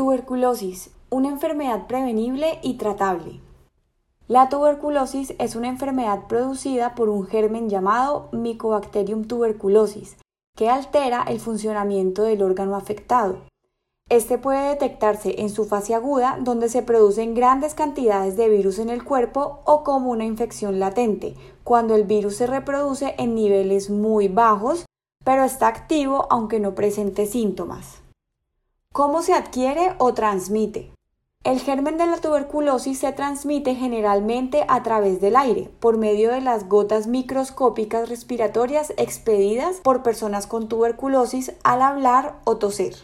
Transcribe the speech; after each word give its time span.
Tuberculosis, 0.00 0.92
una 1.10 1.28
enfermedad 1.28 1.86
prevenible 1.86 2.58
y 2.62 2.78
tratable. 2.78 3.42
La 4.28 4.48
tuberculosis 4.48 5.34
es 5.38 5.56
una 5.56 5.68
enfermedad 5.68 6.26
producida 6.26 6.94
por 6.94 7.10
un 7.10 7.26
germen 7.26 7.68
llamado 7.68 8.30
Mycobacterium 8.32 9.26
tuberculosis, 9.26 10.16
que 10.56 10.70
altera 10.70 11.22
el 11.28 11.38
funcionamiento 11.38 12.22
del 12.22 12.40
órgano 12.40 12.76
afectado. 12.76 13.40
Este 14.08 14.38
puede 14.38 14.70
detectarse 14.70 15.42
en 15.42 15.50
su 15.50 15.66
fase 15.66 15.94
aguda, 15.94 16.38
donde 16.40 16.70
se 16.70 16.80
producen 16.80 17.34
grandes 17.34 17.74
cantidades 17.74 18.38
de 18.38 18.48
virus 18.48 18.78
en 18.78 18.88
el 18.88 19.04
cuerpo, 19.04 19.60
o 19.66 19.84
como 19.84 20.12
una 20.12 20.24
infección 20.24 20.80
latente, 20.80 21.34
cuando 21.62 21.94
el 21.94 22.04
virus 22.04 22.36
se 22.36 22.46
reproduce 22.46 23.14
en 23.18 23.34
niveles 23.34 23.90
muy 23.90 24.28
bajos, 24.28 24.86
pero 25.26 25.44
está 25.44 25.68
activo 25.68 26.26
aunque 26.30 26.58
no 26.58 26.74
presente 26.74 27.26
síntomas. 27.26 28.00
¿Cómo 28.92 29.22
se 29.22 29.34
adquiere 29.34 29.94
o 29.98 30.14
transmite? 30.14 30.92
El 31.44 31.60
germen 31.60 31.96
de 31.96 32.08
la 32.08 32.16
tuberculosis 32.16 32.98
se 32.98 33.12
transmite 33.12 33.76
generalmente 33.76 34.64
a 34.66 34.82
través 34.82 35.20
del 35.20 35.36
aire, 35.36 35.70
por 35.78 35.96
medio 35.96 36.32
de 36.32 36.40
las 36.40 36.68
gotas 36.68 37.06
microscópicas 37.06 38.08
respiratorias 38.08 38.92
expedidas 38.96 39.76
por 39.76 40.02
personas 40.02 40.48
con 40.48 40.68
tuberculosis 40.68 41.52
al 41.62 41.82
hablar 41.82 42.40
o 42.42 42.56
toser. 42.56 42.96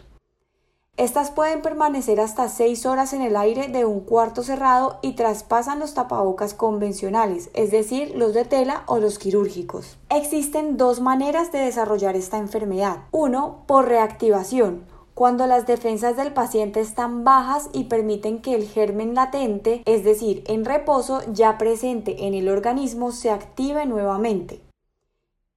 Estas 0.96 1.30
pueden 1.30 1.62
permanecer 1.62 2.18
hasta 2.18 2.48
6 2.48 2.84
horas 2.84 3.12
en 3.12 3.22
el 3.22 3.36
aire 3.36 3.68
de 3.68 3.84
un 3.84 4.00
cuarto 4.00 4.42
cerrado 4.42 4.98
y 5.02 5.12
traspasan 5.12 5.78
los 5.78 5.94
tapabocas 5.94 6.52
convencionales, 6.52 7.48
es 7.54 7.70
decir, 7.70 8.16
los 8.16 8.34
de 8.34 8.44
tela 8.44 8.82
o 8.86 8.98
los 8.98 9.20
quirúrgicos. 9.20 9.98
Existen 10.10 10.78
dos 10.78 11.00
maneras 11.00 11.52
de 11.52 11.60
desarrollar 11.60 12.16
esta 12.16 12.38
enfermedad. 12.38 13.04
Uno, 13.12 13.62
por 13.66 13.86
reactivación 13.86 14.95
cuando 15.16 15.46
las 15.46 15.66
defensas 15.66 16.14
del 16.18 16.34
paciente 16.34 16.80
están 16.80 17.24
bajas 17.24 17.70
y 17.72 17.84
permiten 17.84 18.42
que 18.42 18.54
el 18.54 18.68
germen 18.68 19.14
latente, 19.14 19.80
es 19.86 20.04
decir, 20.04 20.44
en 20.46 20.66
reposo 20.66 21.22
ya 21.32 21.56
presente 21.56 22.26
en 22.26 22.34
el 22.34 22.50
organismo, 22.50 23.12
se 23.12 23.30
active 23.30 23.86
nuevamente. 23.86 24.60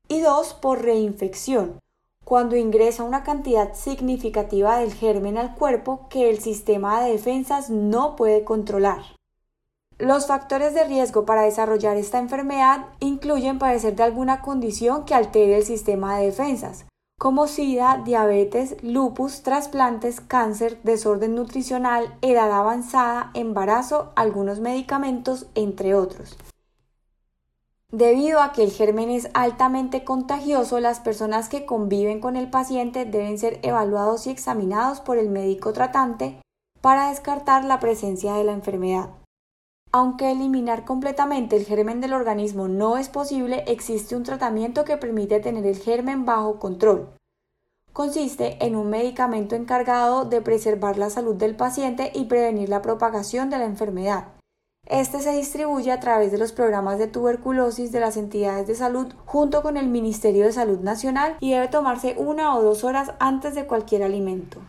Y 0.08 0.22
dos, 0.22 0.54
por 0.54 0.82
reinfección, 0.82 1.78
cuando 2.24 2.56
ingresa 2.56 3.04
una 3.04 3.24
cantidad 3.24 3.74
significativa 3.74 4.78
del 4.78 4.94
germen 4.94 5.38
al 5.38 5.56
cuerpo 5.56 6.08
que 6.10 6.30
el 6.30 6.40
sistema 6.40 7.04
de 7.04 7.12
defensas 7.12 7.70
no 7.70 8.16
puede 8.16 8.46
controlar. 8.46 9.02
Los 9.98 10.28
factores 10.28 10.74
de 10.74 10.86
riesgo 10.86 11.26
para 11.26 11.42
desarrollar 11.42 11.98
esta 11.98 12.20
enfermedad 12.20 12.86
incluyen 13.02 13.60
padecer 13.60 13.98
de 13.98 14.04
alguna 14.04 14.42
condición 14.42 15.04
que 15.04 15.16
altere 15.16 15.58
el 15.58 15.66
sistema 15.66 16.18
de 16.18 16.28
defensas, 16.28 16.86
como 17.20 17.48
SIDA, 17.48 18.02
diabetes, 18.06 18.78
lupus, 18.82 19.44
trasplantes, 19.44 20.22
cáncer, 20.22 20.80
desorden 20.84 21.36
nutricional, 21.36 22.18
edad 22.22 22.50
avanzada, 22.50 23.32
embarazo, 23.34 24.14
algunos 24.16 24.62
medicamentos, 24.62 25.46
entre 25.54 25.96
otros. 25.96 26.38
Debido 27.92 28.42
a 28.42 28.54
que 28.54 28.64
el 28.64 28.72
germen 28.72 29.10
es 29.10 29.30
altamente 29.34 30.06
contagioso, 30.06 30.80
las 30.80 31.02
personas 31.02 31.50
que 31.50 31.66
conviven 31.66 32.22
con 32.22 32.38
el 32.38 32.50
paciente 32.50 33.04
deben 33.04 33.38
ser 33.38 33.60
evaluados 33.64 34.26
y 34.26 34.30
examinados 34.30 35.02
por 35.02 35.18
el 35.18 35.30
médico 35.30 35.74
tratante 35.74 36.40
para 36.80 37.10
descartar 37.10 37.66
la 37.66 37.82
presencia 37.82 38.36
de 38.36 38.46
la 38.46 38.54
enfermedad. 38.54 39.10
Aunque 39.92 40.32
eliminar 40.32 40.86
completamente 40.86 41.56
el 41.56 41.66
germen 41.66 42.00
del 42.00 42.14
organismo 42.14 42.68
no 42.68 42.98
es 42.98 43.10
posible, 43.10 43.64
existe 43.66 44.16
un 44.16 44.22
tratamiento 44.22 44.86
que 44.86 44.98
permite 44.98 45.40
tener 45.40 45.66
el 45.66 45.78
germen 45.78 46.26
bajo 46.26 46.60
control. 46.60 47.10
Consiste 47.92 48.64
en 48.64 48.76
un 48.76 48.92
medicamento 48.92 49.56
encargado 49.56 50.26
de 50.26 50.42
preservar 50.42 51.00
la 51.00 51.10
salud 51.10 51.36
del 51.36 51.56
paciente 51.56 52.12
y 52.14 52.26
prevenir 52.26 52.70
la 52.70 52.84
propagación 52.84 53.50
de 53.50 53.58
la 53.58 53.66
enfermedad. 53.66 54.28
Este 54.86 55.20
se 55.22 55.32
distribuye 55.32 55.92
a 55.92 56.00
través 56.00 56.32
de 56.32 56.38
los 56.38 56.52
programas 56.52 57.00
de 57.00 57.08
tuberculosis 57.08 57.92
de 57.92 58.00
las 58.00 58.16
entidades 58.16 58.68
de 58.68 58.76
salud 58.76 59.12
junto 59.26 59.64
con 59.64 59.76
el 59.76 59.88
Ministerio 59.88 60.46
de 60.46 60.54
Salud 60.54 60.80
Nacional 60.80 61.36
y 61.40 61.52
debe 61.52 61.68
tomarse 61.68 62.16
una 62.18 62.56
o 62.56 62.62
dos 62.62 62.84
horas 62.84 63.14
antes 63.20 63.56
de 63.56 63.66
cualquier 63.66 64.04
alimento. 64.04 64.60